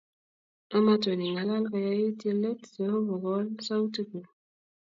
[0.77, 4.27] Amatun ingalal koyait yelet Jeova kowal sautik kuk